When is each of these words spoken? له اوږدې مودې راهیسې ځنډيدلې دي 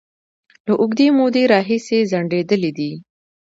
له 0.67 0.73
اوږدې 0.81 1.07
مودې 1.17 1.43
راهیسې 1.53 1.97
ځنډيدلې 2.11 2.71
دي 2.77 2.91